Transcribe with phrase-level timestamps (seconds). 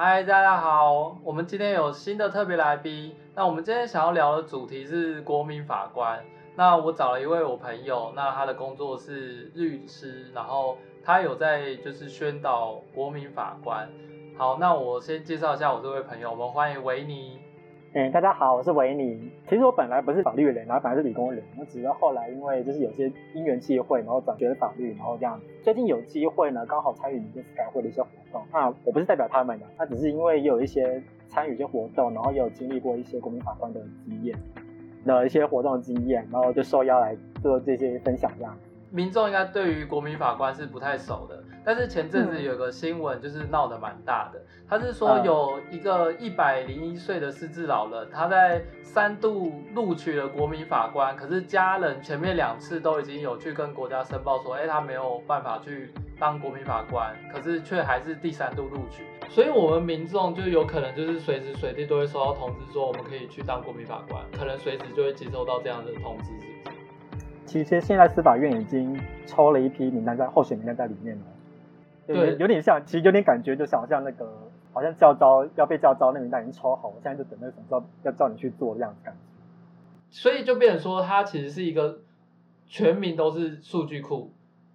[0.00, 3.14] 嗨，大家好，我们今天有新的特别来宾。
[3.34, 6.22] 那我们今天想要聊的主题是国民法官。
[6.58, 13.88] 那我找了一位我朋友，那他的工作是律师，然后他有在就是宣导国民法官。
[14.36, 17.38] 好，那我先介绍一下我这位朋友，我们欢迎维尼。
[17.94, 19.30] 嗯，大家好，我是维尼。
[19.48, 25.40] 其实我本来不是法律人，然后本来是理工人，那只是后来因为就是有些因缘际会，然后转学法律，然后这样。
[25.62, 28.44] 最近有机会呢，刚好参与民间司改会的一些活动。
[28.52, 34.36] 那我不是代表他们的，那只是因为有一些参与一些活动，然后也有经历过一些国民法官的经验
[35.16, 38.56] 的一些活动经验，然后就受邀来做这些分享这样。
[38.90, 66.76] 民众应该对于国民法官是不太熟的，但是前阵子有个新闻就是闹得蛮大的，他是说有一个一百零一岁的失智老人，他在三度录取了国民法官，可是家人前面两次都已经有去跟国家申报说，哎，他没有办法去当国民法官，可是却还是第三度录取，所以我们民众就有可能就是随时随地都会收到通知说我们可以去当国民法官，可能随时就会接收到这样的通知，是不是？
[67.46, 71.24] 其实现在司法院已经抽了一批名单在候选名单在里面了，
[72.06, 74.26] 对，有点像，其实有点感觉，就想像那个
[74.72, 79.20] 好像教招要被教招，那名单已经抽好我，现在就等那个什么时候要叫你去做这样子感觉。
[80.10, 82.00] 所以就变成说，它其实是一个
[82.66, 84.32] 全民都是数据库，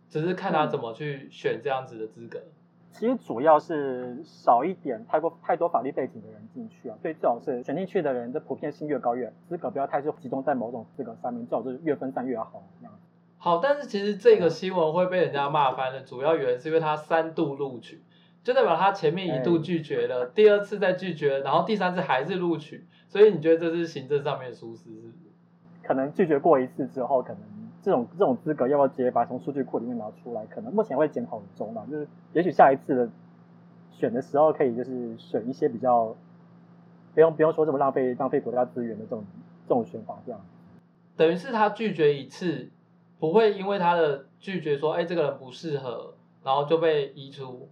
[0.10, 2.40] 只是看他怎么去选这样子的资格。
[2.40, 2.63] 嗯
[2.94, 12.94] 其实主要是少一点太过太多法律背景的人进去啊，所以最好是选进去的人的普遍性越高越资格不要太集中在某种资格上面，最好是越分散越好这样。
[13.40, 18.04] 好，但是其实这个新闻会被人家骂翻的主要原因是因为他三度录取，
[18.44, 25.14] 就代表他前面一度拒绝了，第二次再拒绝，然后第三次还是录取，所以你觉得这是行政上面的疏失是不是？
[25.82, 27.42] 可能拒绝过一次之后，可能。
[27.84, 30.46] 这种这种资格要不要直接把它从数据库里面拿出来？
[30.46, 33.10] 可能目前会检讨中嘛，就是也许下一次的
[33.92, 36.16] 选的时候可以就是选一些比较
[37.14, 39.26] 不用不用说这么浪费浪费国家资源的这种
[39.68, 40.40] 这种选法这样。
[41.18, 42.70] 等于是他拒绝一次，
[43.20, 46.14] 不会因为他的拒绝说，哎，这个人不适合，
[46.44, 47.68] 然后就被移除。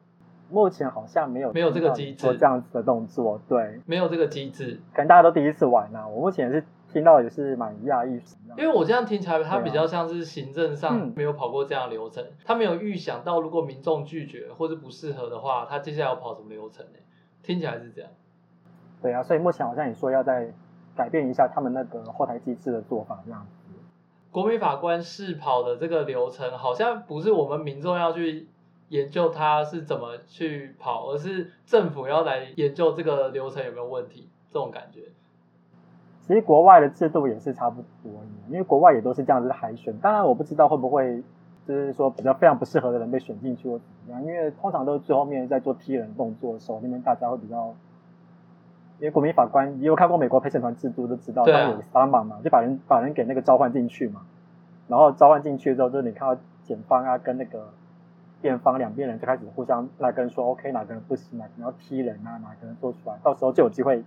[0.50, 6.08] 目前好像没有没有这个机制这样子的动作，对，没有这个机制，可能大家都第一次玩呐、啊。
[6.10, 6.66] 我目前是。
[6.92, 8.22] 听到也是蛮讶异，
[8.58, 17.00] 因为我这样听起来，他比较像是行政上没有跑过这样的流程，他没有预想到如果民众拒绝或者不适合的话，他接下来要跑什么流程呢？
[17.42, 18.12] 听起来是这样。
[19.02, 20.54] 对啊，所以目前好像你说要再
[20.96, 23.74] 改变一下他们那个后台机制的做法这样子。
[24.30, 28.48] 国民法官试跑的这个流程，好像不是我们民众要去
[28.90, 35.02] 研究他是怎么去跑，而是政府要来研究这个流程有没有问题，这种感觉。
[36.32, 38.10] 其实国外的制度也是差不多，
[38.48, 39.94] 因为国外也都是这样子的海选。
[39.98, 41.22] 当然我不知道会不会
[41.68, 47.76] 就是说比较非常不适合的人被选进去或怎么样，因为通常都是最后面在做踢人动作的时候，那边大家会比较，
[49.00, 54.22] 因为国民法官也有看过美国陪审团制度，都知道他们有三码嘛，就把人把人给那个召唤进去嘛，
[54.88, 57.68] 然后召唤进去之后，就是你看到检方啊跟那个
[58.40, 64.02] 辩方两边人就开始互相那个人说 OK，哪个人不行，哪个人要踢人啊，哪个人做出来，到时候就有机会。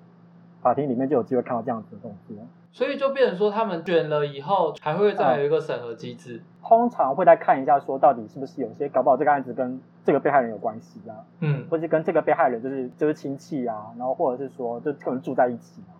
[0.64, 2.34] 法庭里面就有机会看到这样子的东西，
[2.72, 6.40] 所以就变成说，他们选了以后，还会再有一个审核机制。
[6.62, 15.92] 通常会再看一下，说到底是不是有些搞不好这个案子跟这个被害人有关系啊，嗯，或是跟这个被害人就是就是亲戚啊，然后或者是说就可能住在一起啊。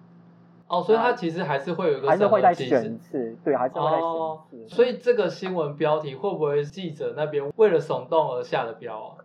[0.67, 4.75] 哦，所以他其实还是会有一个审核机制，还是会再选一次，对，还是会再选一次。
[4.75, 9.21] 所以这个新闻标题会不会记者那边为了耸动而下的标啊？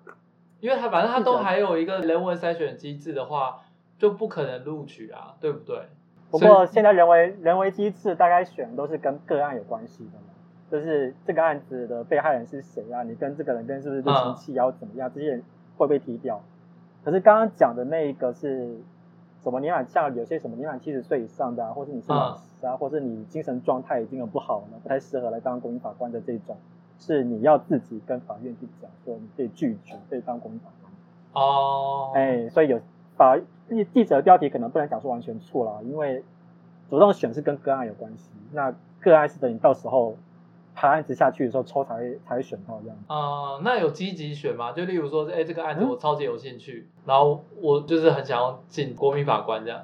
[0.60, 3.62] 因为他反正他都还有一个人文筛选机制的话。
[4.00, 5.84] 就不可能录取啊，对不对？
[6.32, 10.34] 不过现在人为人为机制大概选都是跟个案有关系的嘛，
[10.72, 13.04] 就是这个案子的被害人是谁啊？
[13.04, 15.12] 你跟这个人跟是不是亲戚要怎么样？
[15.14, 15.44] 这些人
[15.76, 16.42] 会被踢掉。
[17.04, 18.78] 可是刚刚讲的那一个是
[19.42, 26.56] 什么年满，像有些什么年满七十岁以上的啊，或是你是老师啊，或是你精神状态已经很不好了，不太适合来当公民法官的这种，
[27.00, 31.44] 是你要自己跟法院去讲说你可以拒绝可以当国民法官。
[31.44, 32.80] 哦，哎，所以有。
[33.20, 33.38] 把
[33.68, 36.24] 记记者的标题可能不能讲说完全错了，因为
[36.90, 40.16] 主动选是跟个案有关系，那个案是等你到时候
[40.74, 42.98] 排案子下去的时候抽才才会选到这样。
[43.08, 43.18] 啊、
[43.56, 44.72] 呃，那有积极选吗？
[44.72, 49.82] 就例如说，哎、欸，这个案子我超级有兴趣，嗯、然后我就是很想要进国民法官这样，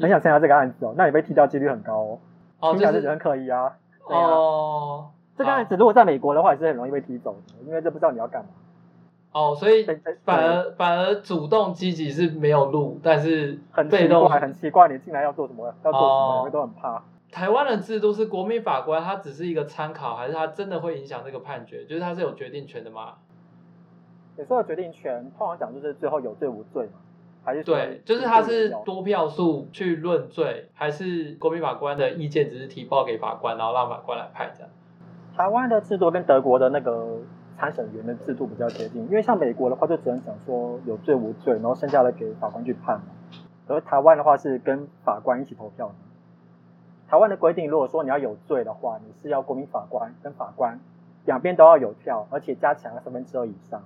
[0.00, 2.18] 很想参加这个案子哦，那你被踢掉几率很高哦。
[2.58, 3.76] 哦，听起来是很可疑啊。
[4.04, 8.48] 哦，这个案子如果在美国的话，也是很容易被踢走的，因为这不知道你要干嘛。
[9.30, 9.84] 哦，所以
[10.24, 13.58] 反而反而主动积极是没有路，但是
[13.90, 15.66] 被动还很奇怪，你进来要做什么？
[15.84, 16.36] 要做什么？
[16.38, 17.02] 因为都很怕。
[17.30, 21.84] 台湾的制度是国民法官，他只是一个参考，还是他真的会影响这个判决？
[21.84, 23.16] 就是他是有决定权的吗？
[24.38, 26.92] 你说的决定权，通常讲就是最后有罪无罪嘛？
[27.44, 34.70] 还是对，就是他是多票数去论罪，还是国民法官的意见只是提报给法官，然后让法官来判这样？
[35.36, 37.18] 台湾的制度跟德国的那个。
[37.58, 43.06] 参审员的制度比较接近，因为像美国的话就只能讲说有罪无罪，然后剩下的给法官去判嘛。
[43.66, 45.94] 而台湾的话是跟法官一起投票的。
[47.08, 50.78] 台湾的规定，如果说你要有罪的话，你是要国民法官跟法官
[51.24, 53.82] 两边都要有票，而且加起来三分之二以上。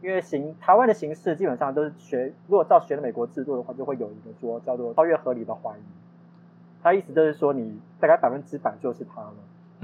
[0.00, 5.82] 因为刑台湾的刑事基本上都是学，如果照学的美国制度的话，就会有一个说叫做超越合理的怀疑。
[6.82, 9.34] 他意思就是说你大概百分之百就是他了。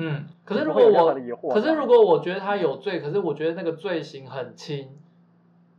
[0.01, 4.91] 嗯，可是如果我，可是如果我觉得他有罪，可是我觉得那个罪行很轻，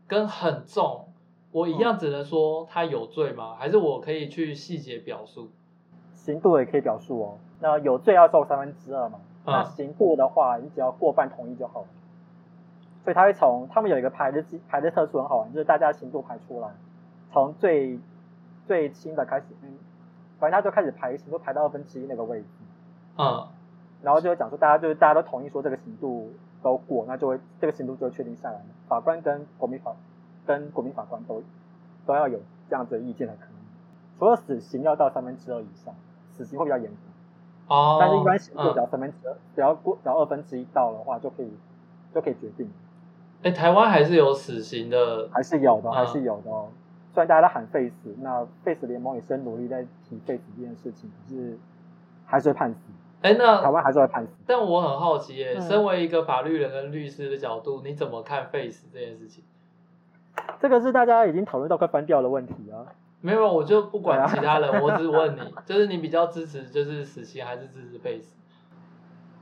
[0.07, 1.07] 跟很重，
[1.53, 3.55] 我一样只能说他有罪吗？
[3.57, 5.47] 还是我可以去细节表述？
[6.13, 7.37] 刑度也可以表述哦。
[7.61, 9.21] 那有罪要受三分之二嘛？
[9.45, 11.87] 嗯、那刑度的话，你只要过半同意就好了。
[13.05, 16.67] 所以他会从他们有一个排的排的特殊很好玩，就是大家刑度排出来，
[17.31, 17.97] 从最
[18.67, 19.77] 最轻的开始，嗯，
[20.39, 22.47] 反正他就开始排刑度排到二分之一那个位置。
[23.17, 23.47] 嗯。
[24.01, 26.31] 然后就会讲说，大家就是大家都同意说这个刑度
[26.61, 28.61] 都过，那就会这个刑度就会确定下来。
[28.87, 29.93] 法官跟国民法
[30.45, 31.43] 跟国民法官都
[32.05, 33.55] 都要有这样子的意见才可以。
[34.17, 35.93] 除了死刑要到三分之二以上，
[36.31, 37.75] 死刑会比较严格。
[37.75, 37.97] 哦。
[37.99, 41.51] 但是一般刑度只要三分之二，只要过只要二分之一到的话，就可以
[42.13, 42.69] 就可以决定。
[43.43, 46.67] 哎，台湾还是有死刑的，还是有的，还是有的哦。
[47.13, 51.57] 虽然大家都喊废死，那废死联盟也是很努力在提废死这件事情，可是
[52.25, 52.79] 还是会判死。
[53.21, 54.31] 哎，那台湾还是会判死。
[54.45, 59.43] 但我很好奇，哎，身为一个法律人跟律师的角度，你怎么看 face 这件事情？
[60.59, 62.87] 这个是大家已经讨论到快翻掉的问题啊。
[63.21, 68.35] 没有，我就不管其他人，我只问你， 就是你比较支持就是死刑还是支持 face？？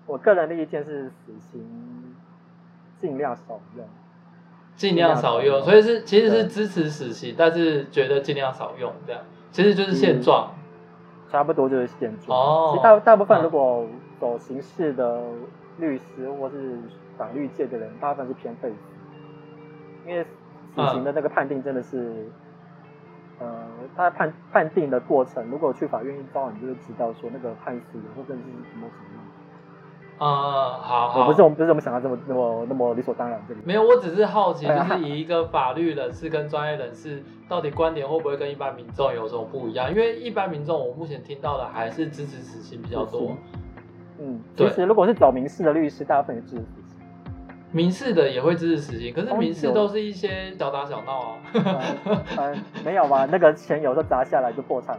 [0.08, 2.16] 我个人的意见是死刑
[2.98, 3.86] 尽量少用，
[4.76, 9.22] 尽量少用，所以是其实是支持死刑，但是觉得尽量少用这样，
[9.52, 10.56] 其实就是现状。
[11.30, 12.38] 差不多就是现状。
[12.38, 12.72] 哦。
[12.72, 13.86] 其实大大部分如果
[14.20, 15.22] 走刑事的
[15.78, 16.80] 律师或是
[17.18, 20.24] 法律界的人，大部分是偏废死，因为
[20.74, 22.28] 死刑的那个判定真的是，
[23.40, 28.42] 呃，他判判定的过程，如果去法院一遭，你就会知道说那个判死或者是
[28.72, 29.22] 什么什么。
[30.18, 33.60] 啊、嗯，好好，我不是我们不是我们想的这么那么那么理所当然这里。
[33.64, 39.90] 没有，我只是好奇，就是以一个法律人士跟专业人士，到底观点会不会跟一般民众有什么不一样？
[39.92, 43.38] 因为一般民众，我目前听到的还是支持死刑比较多。
[44.20, 46.98] 嗯，其实如果是走民事的律师，大部分也支持死刑。
[47.72, 51.38] 民事的也会支持死刑，可是民事都是一些小打小闹啊。
[51.54, 53.26] 嗯嗯、没有嘛？
[53.26, 54.98] 那个钱有时候砸下来就破产。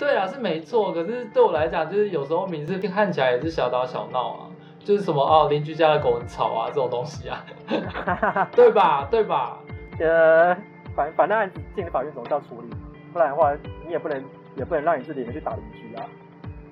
[0.00, 0.92] 对啊，是没错。
[0.94, 4.40] 可是对我来讲，就是有时候名字看起来也是小打小闹啊，
[4.82, 7.44] 就是什么哦，邻居家的狗很吵啊，这种东西啊，
[8.56, 9.06] 对吧？
[9.10, 9.58] 对吧？
[10.00, 10.56] 呃，
[10.96, 12.70] 反反正案子进了法院总是要处理，
[13.12, 13.52] 不然的话
[13.84, 14.24] 你也不能
[14.56, 16.06] 也不能让你自己去打邻居啊，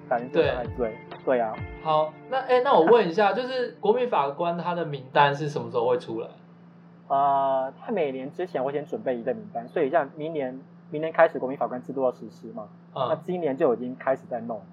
[0.09, 1.55] 打邻居对对对啊。
[1.83, 6.29] 好，那哎，那我问一下，就是国民法官他的名单是什么时候会出来？
[7.09, 10.59] 呃，他每年之前会先准备一个名单，所以像明年。
[10.91, 12.67] 明年开始国民法官制度要实施嘛？
[12.95, 14.65] 嗯，那今年就已经开始在弄了。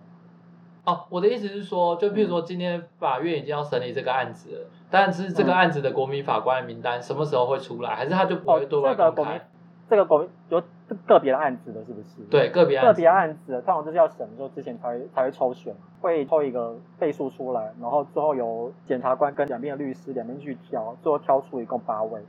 [0.86, 7.96] 哦，我的意思是说，就比如说今天法院已经要审理这个案子了，嗯、但是这个案子的国民法官的名单什么时候会出来？
[7.96, 9.38] 还是他就不会对外公开？
[9.38, 9.42] 哦、
[9.90, 12.22] 这个国民，这个国民有个别的案子的，是不是？
[12.30, 12.92] 对，个别案子。
[12.92, 22.22] 个别案子通常就是要审的时候之前才会才会抽选，会抽一个倍数出来，然后之后由检察官跟两边的律师两边去挑，最后挑出一共八位。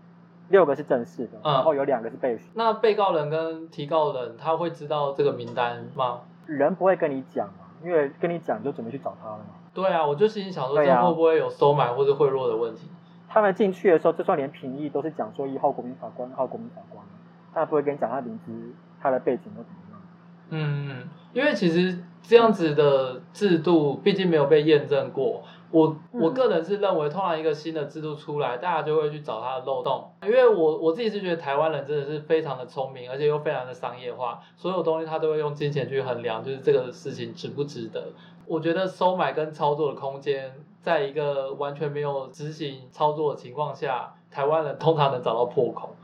[0.48, 2.46] 六个是正式的，然后有两个是备选。
[2.48, 2.52] 嗯。
[2.54, 6.20] 那被告人跟提告人他会知道这个名单吗？
[6.46, 9.54] 人不会跟你讲嘛，因为跟你讲就准备去找他了嘛。
[9.74, 12.88] 对啊，我就心里想说，这样会不会有收买或者贿赂的问题？
[13.28, 17.04] 他们进去的时候，就算连评议都是讲说一号国民法官，二号国民法官，
[17.52, 18.52] 他不会跟你讲他名字、
[19.00, 20.00] 他的背景都怎么样。
[20.48, 25.42] 嗯，因为其实这样子的制度毕竟没有被验证过。
[25.70, 30.10] 我我个人是认为，通常一个新的制度出来，大家就会去找它的漏洞。
[30.22, 38.04] 因为我我自己是觉得台湾人真的是非常的聪明，而且又非常的商业化，所有东西他都会用金钱去衡量，就是这个事情值不值得。
[38.46, 45.96] 我觉得收买跟操作的空间，在一个完全没有执行操作的情况下，台湾人通常能找到破口。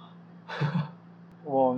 [1.44, 1.76] 我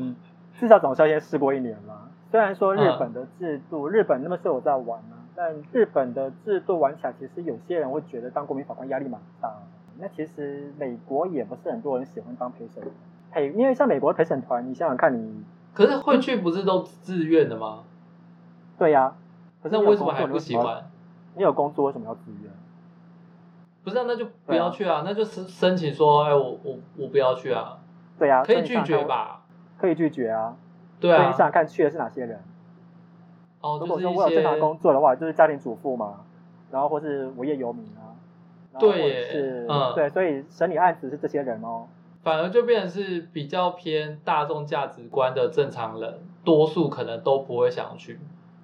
[0.59, 2.09] 至少总是要先试过一年嘛。
[2.31, 5.24] 虽然说日本的制度，嗯、日本那么时候我在玩呢、啊。
[5.37, 9.53] 但日本的制度玩起来，其实有些人会觉得当国民法官压力蛮大。
[9.99, 12.93] 那其实美国也不是很多人喜欢当陪审团，
[13.31, 17.85] 陪，因为像美国陪审团，你想想看你，可是会去不是都自愿的吗？
[18.77, 19.17] 对呀、啊，
[19.63, 20.85] 可是为什么还不喜欢？
[21.37, 22.51] 你有工作为什么要自愿？
[23.85, 27.79] 不是、啊，那就不要去啊，啊那就申申请说，哎，我我我不要去啊。
[28.19, 29.43] 对呀、啊，可以拒绝吧？
[29.79, 30.57] 可以拒绝啊。
[30.99, 31.19] 对啊。
[31.19, 32.41] 你想想看，去的是哪些人？
[33.65, 36.21] 哦，如果说我有正常工作的话，就是家庭主妇嘛，
[36.71, 38.13] 然后或是无业游民啊。
[38.79, 41.87] 对，是，嗯，对，所以审理案子是这些人哦。
[42.23, 48.19] 反而就变成是比较偏大众价值观的正常人，多数可能都不会想去，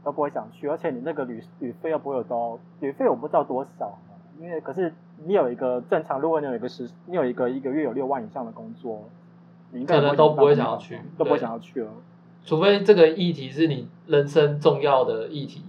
[0.05, 3.99] 都不会想去，而且你那个旅旅费又不会有多，旅费我不知道多少。
[4.39, 4.93] 因为可是
[5.25, 9.05] 你有一个正常，如果你有一个时，你有一个一个月有六万以上的工作，
[9.71, 11.91] 你应该可能都不会想要去，都不会想要去了。
[12.45, 15.63] 除非这个议题是你人生重要的议题，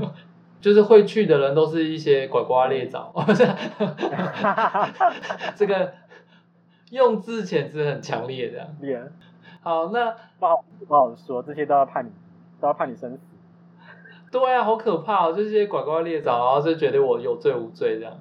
[0.60, 3.12] 就是会去的人都是一些拐瓜裂枣。
[3.26, 3.46] 不是
[5.56, 5.92] 这个
[6.90, 8.68] 用字遣词很强烈，这样。
[8.82, 9.08] Yeah.
[9.62, 12.10] 好，那不好不好说，这些都要判你，
[12.60, 13.20] 都要判你生死。
[14.32, 15.32] 对啊，好可怕哦！
[15.32, 18.14] 就是这些拐瓜裂枣，然后就觉得我有罪无罪这样。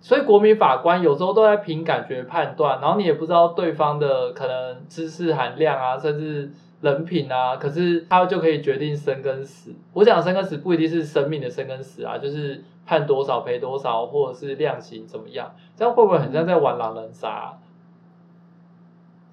[0.00, 6.50] 所以国民法官有时候都在凭感觉判断，然后你也不知道对方的可能知识含量啊，甚至
[6.80, 9.72] 人品啊，可是他就可以决定生跟死。
[9.92, 17.58] 我讲生跟死不一定是生命的生跟死啊，就是判多少赔多少，或者是量刑怎么样，这样会不会很像在玩狼人杀啊？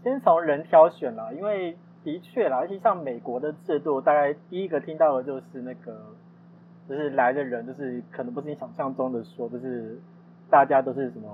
[0.04, 1.78] 先从人挑选啦，因为。
[2.04, 6.00] 的确啦，而且像美国的制度，大概第一个听到的就是那个，
[6.88, 10.00] 就是来的人，就是可能不是你想象中的说，就是
[10.50, 11.28] 大家都是什么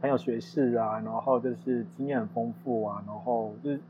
[0.00, 3.80] 很有学识啊，然后就是经验很丰富啊，然后就是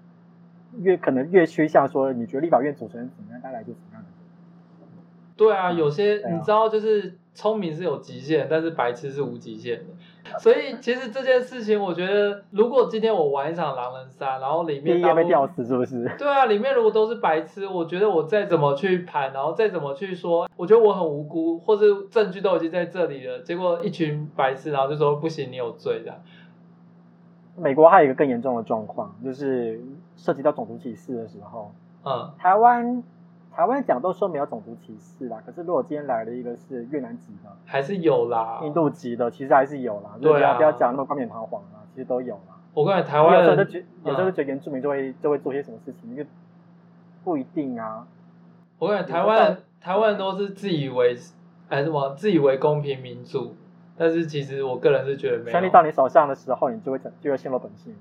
[0.76, 4.08] 越可能越趋向说，你觉得立法院主持人怎么样，大概就怎么样的。
[5.36, 9.84] 对啊，有些你知道，就是聪明是有极限，但是白痴是无极限的。
[10.38, 16.10] 所以其实这件事情，我觉得如果今天我玩一场狼人杀，然后里面要被吊死，是不是？
[16.18, 26.20] 对啊，里面如果都是白痴，我觉得我再怎么去盘，然后再怎么去说，我觉得我很无辜，或是证据都已经在这里了，结果一群白痴，然后就说不行，你有罪这样。
[27.58, 29.80] 美国还有一个更严重的状况，就是
[30.16, 31.72] 涉及到种族歧视的时候，
[32.04, 33.02] 嗯，台湾。
[33.50, 40.10] 台湾讲都说没有种族歧视啦，可是如果今天来了一个是越南籍的，还是有啦；印度籍的，其实还是有啦。
[40.22, 42.54] 对啊，不要讲那么冠冕堂皇啦，其实都有啦。
[42.72, 46.26] 我感觉台湾有时候就觉，有时候就觉得原住民就会就会做些什么事情，因为
[47.24, 48.06] 不一定啊。
[48.78, 51.16] 我感觉台湾台湾都是自以为
[51.68, 53.56] 还是什么自以为公平民主，
[53.98, 55.50] 但是其实我个人是觉得没有。
[55.50, 57.94] 权力到你手上的时候，你就会就会陷入本性。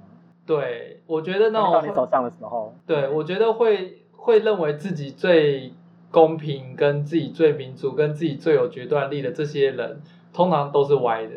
[0.46, 4.04] 对，我觉得那种到你手上的时候，对我觉得会。
[4.20, 5.72] 会认为自己最
[6.12, 10.02] 公平、跟自己最民主、跟自己最有决断力的这些人，
[10.34, 11.32] 通常都是歪的。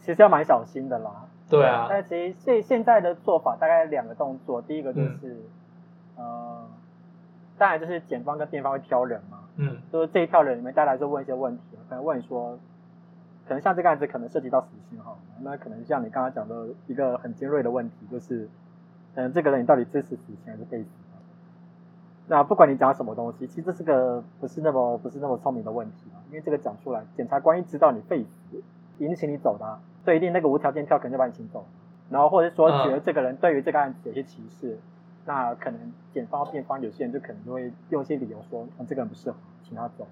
[0.00, 1.28] 其实要蛮小心的啦。
[1.48, 1.86] 对啊。
[1.88, 5.36] 但其实现现在的做法大概两个动作，第一个就是，
[6.16, 6.66] 嗯、呃，
[7.56, 9.38] 当然就是检方跟辩方会挑人嘛。
[9.54, 9.78] 嗯。
[9.92, 12.58] 就是这一票人里面，大家来就问一些问题，可能问说，
[13.46, 18.48] 可能像这个案子可能涉及到死刑哈，那可能像你刚刚讲的一个很尖锐的问题，就是，
[19.14, 20.88] 嗯，这个人你到底支持死刑还是被死？
[22.28, 28.62] 那不管你讲什么东西，其实这是个不是那么不是那么聪明的问题啊，因为这个讲出来，检察官一知道你废死，
[28.98, 31.66] 一定请你走的，啊，所以一定那个无条件票可能就把你请走，
[32.10, 34.78] 然后或者说觉得这个人对于这个案子有些歧视，嗯、
[35.26, 40.06] 那可能检方辩方有些人就可能就会用一些理由说，嗯，这个人不适合，请他走。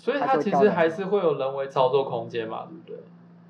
[0.00, 2.96] 所以他其实还是会有人为操作空间嘛，对不对？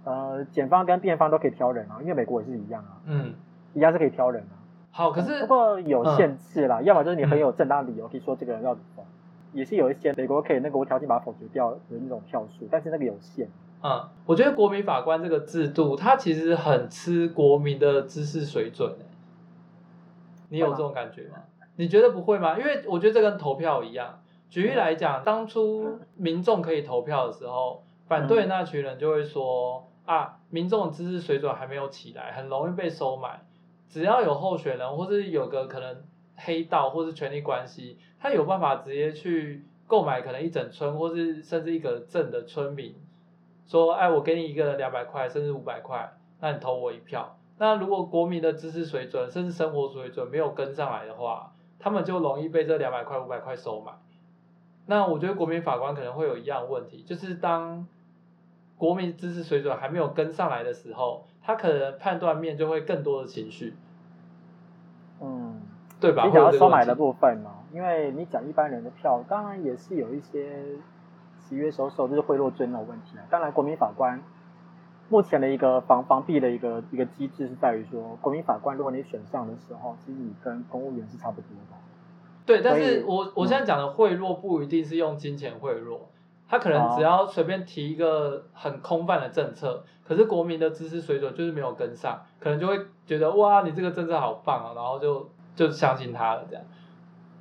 [0.02, 3.32] 呃，检方跟辩方都可以挑人啊，因为美国也是一样啊，嗯，
[3.72, 4.58] 一样是可以挑人啊。
[4.90, 9.04] 好，可是、嗯、不过有限制啦，嗯、要么就是你很有正当理由可以说这个人要走，
[9.52, 13.48] 也是有一些美国可以那个无条件把它否决掉的那种票数，但是那个有限。
[13.84, 18.92] 嗯，我觉得国民法官这个制度，它其实很吃国民的知识水准。
[20.48, 21.36] 你有这种感觉吗？
[21.36, 22.58] 吗你觉得不会吗？
[22.58, 24.18] 因为我觉得这跟投票一样。
[24.50, 33.42] 举例来讲，当初民众可以投票的时候，反对那群人就会说啊，民众的知识水准还没有起来，很容易被收买。
[33.88, 36.02] 只要有候选人，或是有个可能
[36.34, 42.94] 黑道，或是权力关系，他有办法直接去购买可能一整村，或是甚至一个镇的村民，
[43.66, 47.36] 说，哎，我给你一个两百块，甚至五百块，那你投我一票。
[47.58, 53.92] 那如果国民的知识水准，甚至生活水准没有跟上来的话，他们就容易被这两百块、五百块收买。
[54.90, 57.86] 那我觉得国民法官可能会有一样问题，就是当
[58.76, 61.24] 国民知识水准还没有跟上来的时候。
[61.42, 63.74] 他可能判断面就会更多的情绪，
[65.20, 65.62] 嗯，
[65.98, 66.26] 对吧？
[66.26, 70.62] 你讲到收买的部分嘛，因为你讲一般人的票，当然也是有一些
[71.40, 73.24] 契约收受，就是贿赂罪那种问题啊。
[73.30, 74.22] 当然，国民法官
[75.08, 81.76] 目前的一个防防弊的一个一个机制是在于说，国民法官如果你选上的时候，其实你跟公务员是差不多的。
[82.50, 85.98] 对，但是我我现在讲的贿赂不一定是用金钱贿赂，
[86.48, 92.76] 他可能只要随便提一个很空泛的政策，可是国民的知识水准就是没有跟上，可能就会
[93.06, 96.64] 觉得哇，你这个政策好棒啊，然后就就相信他了，这样。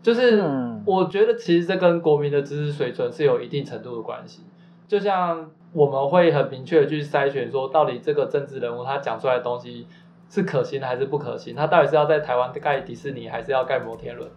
[0.04, 0.44] 就是
[0.86, 4.44] 我觉得其实这跟国民的知识水准是有一定程度的关系，
[4.88, 9.88] 就像我们会很明确的去筛选说，到底这个政治人物他讲出来的东西
[10.30, 14.30] 是可行还是不可行，他到底是要在台湾盖迪士尼还是要盖摩天轮。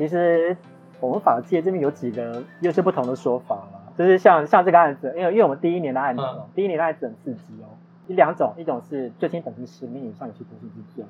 [0.00, 0.56] 其实
[0.98, 7.76] 我们法界这边有几个又是不同的说法了，就是像像这个案子，因为因为我们第一年的案子，嗯、第一年的案子很刺激哦，
[8.08, 11.04] 一两种，一种是最轻等级十年以上有期徒刑之罪，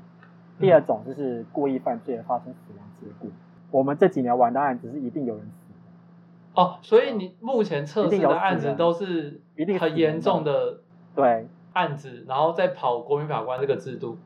[0.59, 3.30] 第二种就是故意犯罪而发生死亡结果。
[3.70, 10.80] 我们这几年玩的案子是一定有人死的哦，所以你目前测试的案子都是一定很严重的
[11.14, 14.18] 对案子，然后再跑国民法官这个制度，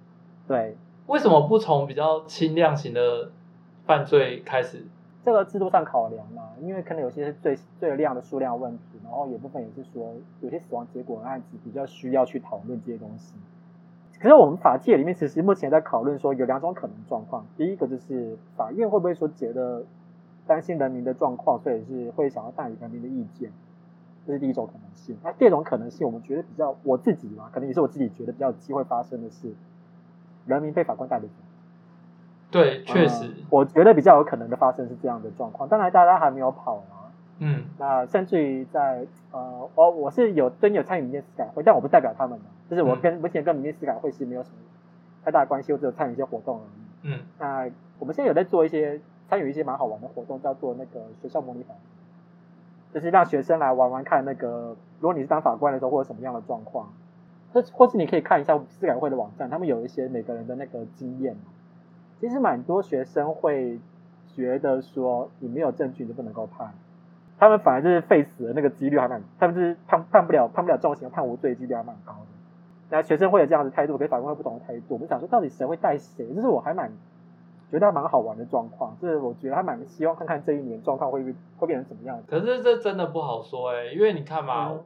[0.48, 0.74] 对，
[1.06, 3.30] 为什么不从比较轻量刑的？
[3.86, 4.82] 犯罪开始，
[5.22, 13.34] 这个制度上考量嘛，因为可能有些是最最量的数量问题，然后有部分也是说有些死亡结果的案子比较需要去讨论这些东西。
[14.20, 19.84] 可是我们法界里面其实目前在讨论说有两种可能状况，第一个就是法院会不会说觉得
[20.46, 23.52] 担心人民的状况，所以是会想要代理人民的意见，
[24.26, 25.16] 这是第一种可能性。
[25.22, 29.52] 那第二种可能性，我们觉得比较我自己嘛，可能也是我自己觉得比较有机会发生的是，
[30.46, 31.28] 人民被法官代理。
[32.54, 35.68] 对，确实、嗯，我觉得比较有可能的发生是这样的状况。
[35.68, 37.10] 当然，大家还没有跑嘛。
[37.40, 44.56] 嗯，那甚至于在呃，我我是有真有参与民间思改会，但我不代表他们的，就是我跟目前、嗯、跟民间思改会是没有什么
[45.24, 47.12] 太大的关系，我只有参与一些活动而已。
[47.12, 51.74] 嗯，那我们现在有在做一些参与一些蛮好玩的活动，叫做那个学校模拟法，
[52.92, 56.92] 就是让学生来玩玩看那个，如果你是当法官的时候会有什么样的状况，
[57.52, 61.34] 或或是你可以看一下司改会的网站，他们有一些每个人的那个经验。
[62.24, 63.78] 其实蛮多学生会
[64.34, 66.72] 觉得说，你没有证据就不能够判，
[67.38, 72.26] 他们反而就是废死的那个几率还蛮，他们是判判不了判不了重刑判无罪几率还蛮高的。
[72.88, 74.84] 那学生会有这样的态度，跟法官会不同的态度。
[74.88, 76.26] 我们想说，到底谁会带谁？
[76.34, 76.90] 这是我还蛮
[77.70, 81.22] 觉得还蛮好玩的状况，就是我觉得还蛮希望看看这一年状况会
[81.58, 82.24] 会变成什么样子。
[82.26, 84.80] 可是这真的不好说哎、因为你看嘛。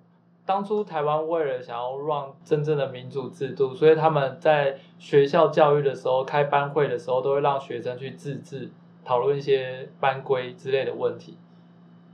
[0.48, 8.70] 当初台湾为了想要让真正的民主制度，所以他们在学校教育的时候开班会的时候，都会让学生去自治，
[9.04, 11.36] 讨论一些班规之类的问题。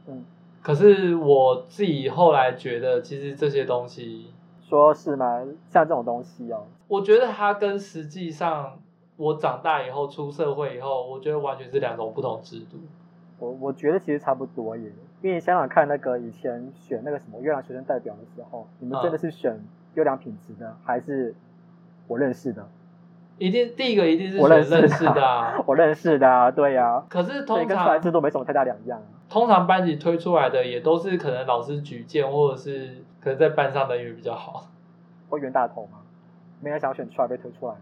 [0.08, 0.24] 嗯，
[0.62, 5.44] 可是我自己后来觉得，其实这些东西，说是吗？
[5.70, 8.80] 像这种东西哦，我觉得它跟实际上
[9.16, 12.78] 我长大以后出社会以后，我觉得完全是两种不同制度。
[13.38, 19.60] 我我觉得其实差不多耶，因为想想看，那个以前选那个什么优良学生代表的时候，你们真的是选
[19.94, 21.34] 优良品质的，嗯、还是
[22.06, 22.66] 我认识的？
[23.36, 27.06] 一定第一个一定是我认识的、啊，我认识的、啊，对呀、啊。
[27.08, 29.02] 可是通常跟出来制度没什么太大两样。
[29.28, 34.68] 通常班级推出来的也都是可能老师举荐，或者是可能在班上的人缘比较好。
[35.28, 35.98] 会冤大头吗？
[36.60, 37.80] 没人想选出来被推出来的。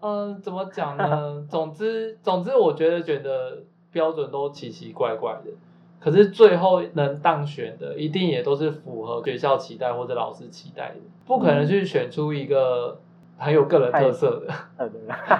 [0.00, 1.46] 嗯，怎么讲呢？
[1.50, 3.64] 总之，总之，我觉得觉得。
[3.94, 5.52] 标准都奇奇怪怪的，
[6.00, 12.98] 可是最后能当选的，一定也都是符合学校期待或者老师期待的，不可能去选出一个
[13.38, 14.52] 很有个人特色的。
[14.76, 14.90] 嗯、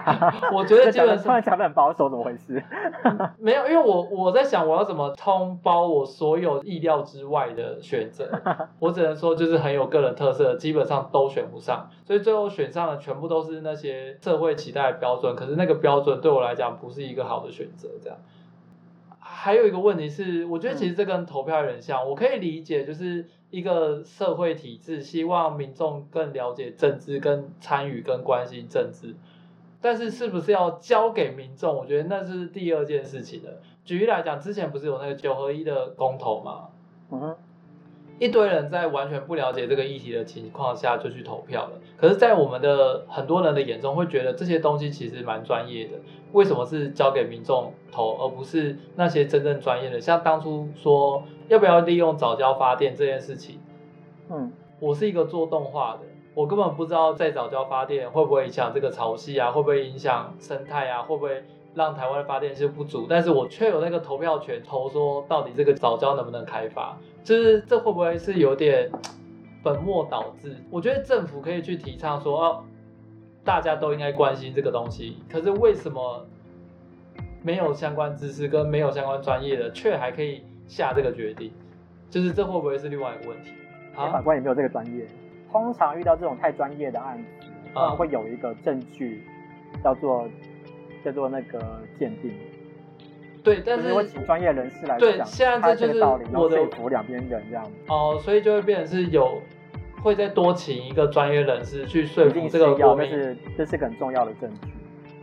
[0.54, 2.62] 我觉得基本上讲的很保守，怎么回事？
[3.38, 8.28] 没有，因为我我在想我要怎么通包我所有意料之外的选择，
[8.80, 18.18] 我只能说就是很有个人特色，基本上都选不上，所以最后选上的全部都是那些社会期待的标准，可是那个标准对我来讲不是一个好的选择，这样。
[19.44, 22.02] 还有一个问题是，我觉得其实这跟投票有点像。
[22.08, 29.14] 我可以理解，就是一个社会体制希望民众更了解政治、跟参与、跟关心政治，
[29.82, 31.76] 但是是不是要交给民众？
[31.76, 33.60] 我觉得那是第二件事情的。
[33.84, 36.68] 举例来讲，之前不是有那个九合一的公投吗？
[37.10, 37.36] 嗯哼。
[38.18, 45.92] 一堆人在完全不了解这个议题的情况下就去投票了，可是，在我们的很多人的眼中，会觉得这些东西其实蛮专业的。
[46.32, 50.00] 为什么是交给民众投，而不是那些真正专业的？
[50.00, 53.60] 像当初说要不要利用早教发电这件事情，
[54.30, 56.00] 嗯，我是一个做动画的，
[56.34, 68.90] 我根本不知道在早教发电会不会影响这个潮汐啊，会不会影响生态啊，会不会让台湾的发电是不足，但是我却有那个投票权，投说到底这个藻礁能不能开发，就是这会不会是有点
[69.62, 70.56] 本末倒置？
[70.70, 72.64] 我觉得政府可以去提倡说，哦，
[73.44, 76.26] 大家都应该关心这个东西，可是为什么
[77.42, 81.52] 没有相关知识跟没有相关专业的，却还可以下这个决定？
[82.08, 83.50] 就是这会不会是另外一个问题？
[83.96, 85.06] 啊，法官也没有这个专业。
[85.50, 89.24] 通常遇到这种太专业的案子，啊，会有一个证据
[89.82, 90.28] 叫做
[91.04, 91.60] 叫做那个
[91.98, 92.32] 鉴定。
[93.42, 97.70] 对，但是会请专业人士来讲，对，现在这就是我的说服两边人这样。
[97.88, 99.38] 哦，所以就会变成是有
[100.02, 103.06] 会再多请一个专业人士去说服这个国民。
[103.10, 104.68] 是这是个很重要的证据，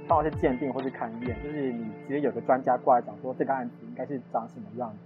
[0.07, 4.97] 包括是鉴定或是勘验，就是你直接有个专家过来讲说这个案子应该是长什么样子。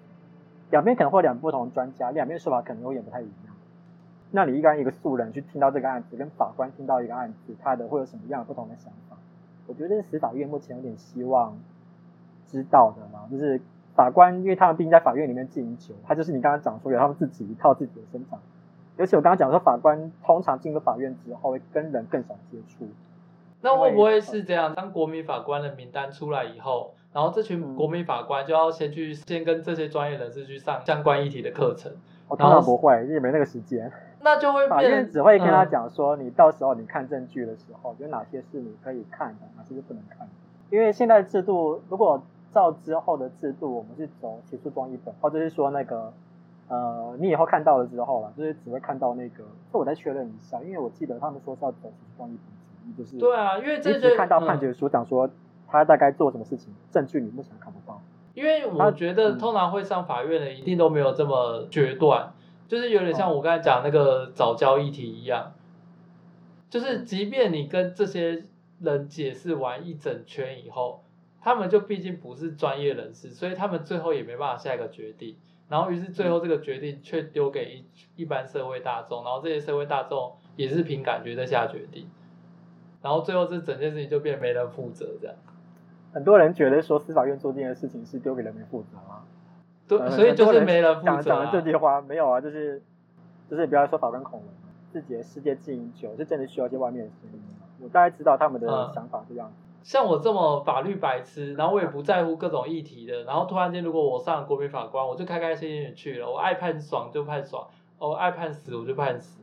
[0.72, 3.56] 两边可能会有两不同专家，两边说法可能会有点不太一样。
[4.32, 9.14] 那你一般一个素人去听到这个案子，跟法官听到一个案子，他的会有什么样不同的想法？
[9.67, 11.58] 我觉得司法院目前有点希望
[12.47, 13.60] 知道的嘛，就是
[13.95, 18.39] 法官，因为他们毕竟在法院里面进行久，他就是你刚刚讲说有他们自己一套自己的生产。
[18.97, 22.88] 尤其我刚刚讲说，法官通常进入法院之后会跟人更少接触。
[23.62, 24.73] 那会不会是这样？
[24.75, 31.91] 当国民法官的名单出来以后，然后这群国民法官就要先去先跟这些专业人士去上相关议题的课程？
[32.28, 33.91] 我当然不会，因为没那个时间。
[34.26, 40.34] 那就会法院只会跟他讲说，你到时候你看证据的时候，有哪些是你可以看的，哪些是不能看的。
[40.72, 42.20] 因为现在制度，如果
[42.52, 46.12] 照之后的制度，我们是走起诉状一本，或者是说那个
[46.68, 49.44] 呃，你以后看到了之后了，就是只会看到那个。
[49.72, 55.30] 这我再确认一下，因为我记得他们说是要走起诉状一本，就是对啊，因为这只看到判决书讲说
[55.68, 58.02] 他大概做什么事情，证据你目前看不到。
[58.34, 62.34] 因为我觉得通常会上法院的一定都没有这么决断。
[62.67, 65.54] 就是有点像我刚才讲那个早教议题一样，
[66.69, 68.45] 就是即便你跟这些
[68.82, 71.04] 人解释完一整圈以后，
[71.41, 75.36] 他们就毕竟不是专业人士，所以他们最后也没办法下一个决定。
[75.67, 77.86] 然后于是最后这个决定却丢给一
[78.21, 82.08] 一般社会大众，然后这些社会大众也是凭感觉在下决定，
[83.01, 85.36] 然后最后这整件事情就变没人负责这样。
[86.13, 89.25] 很多人觉得说司法院做这件事情是丢给人民负责啊。
[89.88, 91.21] 对，所以就是没人负责、啊。
[91.21, 92.82] 讲这句话没有啊，就是
[93.50, 94.50] 就是不要说法官恐龙，
[94.91, 97.41] 自己的世界经营久，是真的需要一些外面的声音。
[97.82, 99.56] 我大概知道他们的想法这样、嗯。
[99.84, 107.67] 像我这么法律白痴，然后我也不在乎各种议题的，然后突然间如果我上了国民法官，我就开开心心的去了，我爱判爽就判爽，
[108.00, 109.41] 我爱判死我就判死。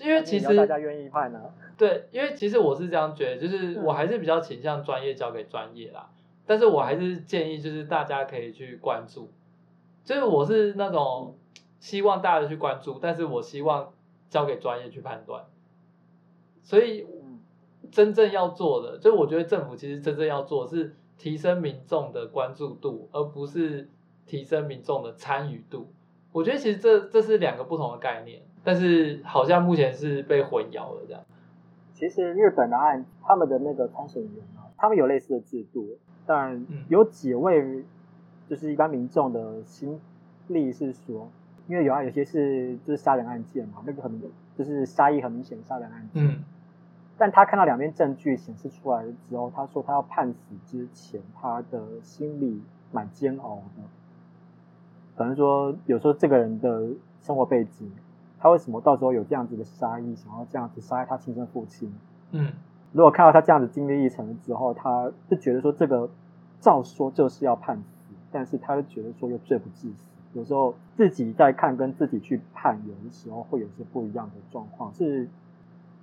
[0.00, 1.50] 因为其实大家愿意判呢、啊。
[1.76, 6.08] 对，因为其实我是这样觉得，就是我还是比较倾向专业交给专业啦。
[6.48, 9.28] 但是我还是建议，就是大家可以去关注，
[10.02, 11.36] 就是我是那种
[11.78, 13.92] 希望大家去关注，但是我希望
[14.30, 15.44] 交给专业去判断。
[16.62, 17.06] 所以
[17.90, 23.90] 真正要做的，就是我觉得政府其实真正要做的是提升民众的关注度，而不是
[24.24, 25.92] 提升民众的参与度。
[26.32, 31.22] 我觉得其实这这是两个不同的概念，但是好像目前是被混淆了这样。
[31.92, 35.98] 其实日本的案，他们的那个参审员啊，他们有类似的制度。
[36.28, 37.82] 但有几位，
[38.46, 39.98] 就是一般民众的心
[40.48, 41.30] 力是说，
[41.66, 44.20] 因为有啊，有些是就是杀人案件嘛，那个很
[44.54, 46.22] 就是杀意很明显的杀人案件。
[46.22, 46.44] 嗯。
[47.16, 52.60] 但他看到两边证据显示出来之后，他说他要判死之前，他的心里
[52.92, 53.82] 蛮煎熬的。
[55.16, 56.90] 可能说，有时候这个人的
[57.22, 57.90] 生活背景，
[58.38, 61.90] 他为什么到时候有这样子的杀意，想要这样子杀害他亲生父亲？
[62.32, 62.52] 嗯。
[62.92, 66.08] 如果看到他这样子经历一层之后，他就觉得说这个
[66.60, 70.04] 照说就是要判死，但是他就觉得说又罪不至死。
[70.34, 75.28] 有时候自己在看跟自己去判，有的时候会有些不一样的状况，是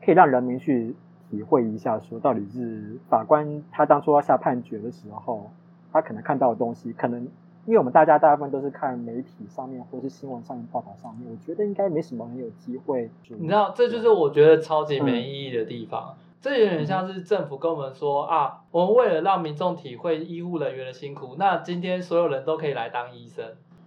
[0.04, 0.95] 可以让人民去
[1.30, 5.52] 体会一下，说到底是法官他当初要下判决的时候，
[5.91, 7.21] 他可能看到的东西，可能
[7.65, 13.10] 因为我们大家大部分都是看媒体上面或是新闻上面报道上面，我觉得应该没什么人有机会。
[13.30, 16.15] 你知道，这就是我觉得超级没意义的地方。
[16.45, 23.43] 这有点像是政府跟我们说啊，我们为了让民众体会医护人员的辛苦，那今天所有人都可以来当医生。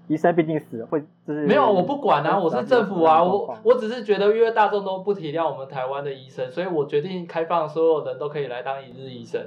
[0.09, 9.41] 医生毕竟死了会就是没有，我不管啊，我是政府啊，我我只是觉得因为大众都不体谅我们台湾的医生，所以我决定开放所有人都可以来当一日医生。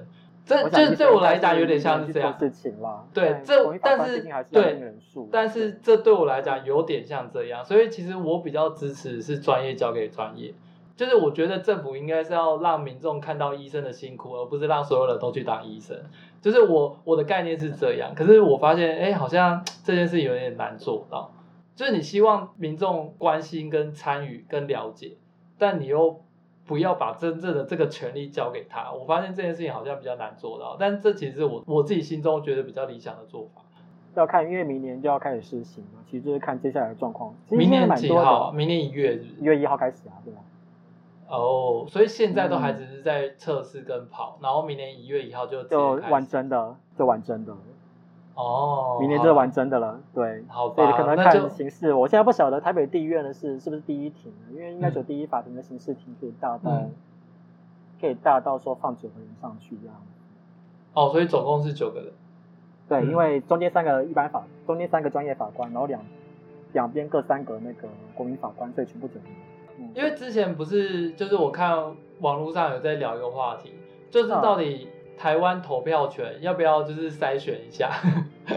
[0.46, 3.04] 这这对我来讲有点像是这样事情啦。
[3.14, 4.96] 对，这但是对，
[5.30, 10.54] 但是这对我来讲有点像这样，所以其实我比较支持是专业交给专业。
[11.02, 15.98] 就是我觉得政府应该是要让民众看到医生的辛苦，而不是让所有人都去当医生。
[16.40, 21.32] 就是我我的概念是这样，可是我发现，哎，好像这件事有点难做到。
[21.74, 25.14] 就是你希望民众关心、跟参与、跟了解，
[25.58, 26.22] 但你又
[26.68, 28.92] 不要把真正的这个权利交给他。
[28.92, 33.64] 我发现这件事情好像比较难做到，但这其实是我我自己心中觉得比较理想的做法。
[34.14, 37.34] 要看，因为明年就要开始实行了，其实就是看接下来的状况。
[37.50, 38.52] 明年几号？
[38.52, 39.42] 明年一月是是？
[39.42, 40.40] 一月一号开始啊，对吧？
[41.32, 47.56] 哦，oh, 所以现在都还只是在测试跟跑，嗯、然后明年一月一号就就玩真的，就玩真的。
[48.36, 51.94] 哦，明年就玩真的了，对，好吧，对，可能看形式。
[51.94, 56.92] 我现在不晓得台北地院的是是不是第一庭，因为应该只有第一法庭的形式庭可以大到，嗯、
[58.02, 59.96] 可以大到说放九个人上去这样。
[60.94, 62.12] 哦，所以总共是九个人。
[62.90, 66.02] 对，嗯、因为中间三个一般法，中间三个专业法官，然后两
[66.74, 69.36] 两边各三个那个国民法官，所以全部九个人。
[69.94, 71.78] 因为之前不是，就是我看
[72.20, 73.74] 网络上有在聊一个话题，
[74.10, 77.92] 就是到底台湾投票权要不要就是筛选一下，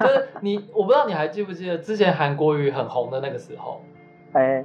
[0.00, 3.82] 就是你我不知道你还记不记得之前韩国瑜很红的那个时候，
[4.32, 4.64] 哎，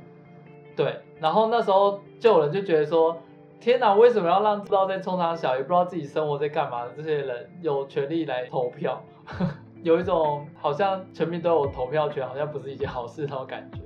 [0.76, 3.18] 对，然后那时候就有人就觉得说，
[3.60, 9.02] 天哪，为什么要让不知道在冲上小也不知道自己生活在干嘛的这些人有权利来投票，
[9.84, 13.80] 有一种好像全民都有投票权，好像不是一件好事那种感觉。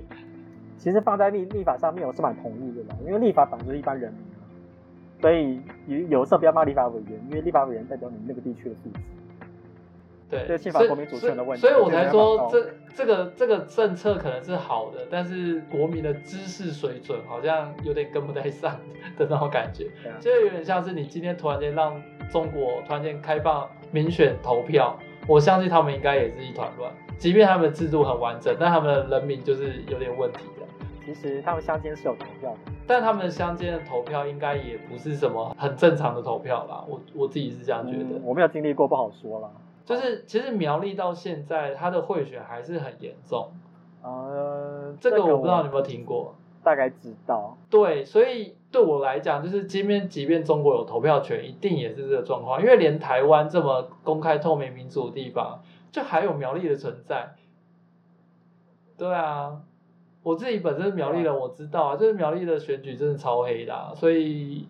[0.80, 4.22] 其实放在立立法上面，我是蛮同意的啦，因为立法本来就是一般人民，
[5.20, 9.00] 所以有有时候不要骂立法委员，因为立法委员代表你那个地区的素质。
[10.30, 11.60] 对，这是宪法国民主权的问题。
[11.60, 18.72] 所以，所以我才说这这个这个政策可能是好的，但是国民的知识水准好像有点跟不太上
[19.18, 30.44] 的那种感觉，啊、就有点像是你今天突然间让中国突然间开放民选投票，我相信他们应该也是一团乱，即便他们的制度很完整，但他们的人民就是有点问题。
[31.14, 36.84] 其实他们乡间是有投票的，但他们乡间的投票应该也不是什么很正常的投票啦。
[36.88, 39.50] 我我自己是这样觉得，嗯、我没有经历过，不好说啦。
[39.84, 43.50] 就是其实苗栗到现在，它的贿选还是很严重。
[44.02, 47.56] 呃，这个我不知道你有没有听过，大概知道。
[47.68, 57.34] 对，所以对我来讲，就是今天即便中国有投票权，一定也是这个状况，因为连台湾这么公开透明民主的地方，就还有苗栗的存在。
[58.96, 59.62] 对啊。
[60.22, 64.68] 我自己本身是苗栗人，我知道啊，就是苗栗的选举真的超黑的啊，所以，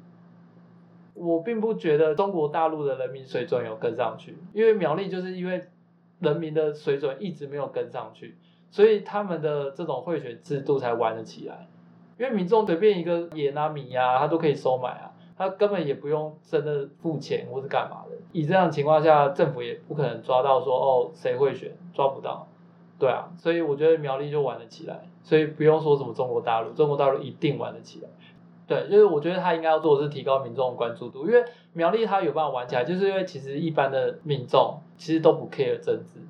[1.14, 5.60] 我并不觉得中国大陆的人民水准有跟上去，因为苗栗就是因为
[6.20, 8.36] 人民的水准一直没有跟上去，
[8.70, 11.66] 所以他们的这种贿选制度才玩得起来，
[12.16, 22.46] 因为民众随便一个盐啊米啊，他都可以收买啊，他根本也不用真的付钱或是干嘛的，以这样的情况下，政府也不可能抓到说哦谁贿选，抓不到。
[23.00, 28.08] 对啊，所以我觉得苗栗就玩得起来，所以不用说什么中国大陆，中国大陆一定玩得起来。
[28.68, 36.20] 对，就是我觉得他应该要做的是提高民众的关注度，因为苗栗他有办法玩起来，就是因为其实一般的民众其实都不 care 政治，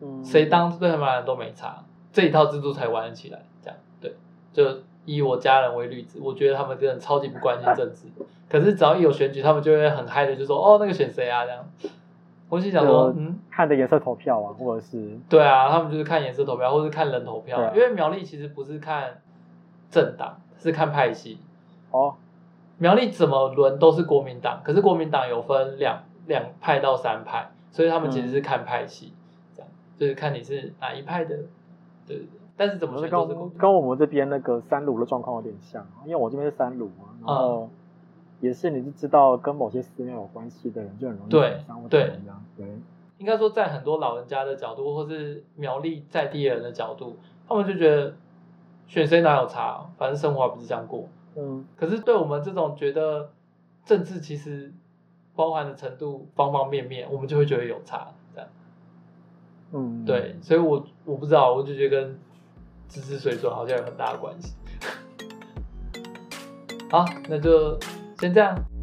[0.00, 1.82] 嗯，谁当对他们来都没差，
[2.12, 3.42] 这一套制度才玩得起来。
[3.62, 4.14] 这样，对，
[4.52, 8.02] 就以我家人为例子，我觉得他们真的超级不关心政治，
[8.48, 11.68] 可是只要一有选举，他们就会很嗨的就说，哦，那个选谁啊这样。
[12.48, 19.18] 我是想说，嗯，看的颜色投票啊，或者是对啊，他们就是看颜色投票，或者是看人投票，啊、因为苗栗其实不是看
[19.90, 21.38] 政党，是看派系。
[21.90, 22.14] 哦，
[22.78, 29.70] 苗栗怎么轮都是国民党，可是国民党有分两两派到三派，所以他们其实是看派系，嗯、这样。
[29.98, 31.36] 就是看你是哪一派的，
[32.06, 32.40] 对对对。
[32.56, 37.62] 但是怎么是跟跟我们这边那个三鲁的状况有点像，因为我这边是三鲁嘛，然后。
[37.62, 37.70] 嗯
[38.40, 42.10] 也是，你是知道跟某些寺庙有关系的人就很容易对对
[42.56, 42.68] 对，对
[43.18, 47.16] 应该说在很多老人家的角度，或是苗栗在地人的角度，
[47.48, 48.14] 他们就觉得
[48.86, 51.08] 选谁哪有差，反正生活还不是这样过。
[51.34, 53.30] 嗯，可是对我们这种觉得
[53.86, 54.70] 政治其实
[55.34, 58.48] 包含的程度方方面面，我们就会觉得有差，这样。
[59.72, 62.18] 嗯，对，所以我我不知道，我就觉得跟
[62.86, 64.54] 知识水准好像有很大的关系。
[66.92, 67.78] 好，那就。
[68.18, 68.75] 先这样。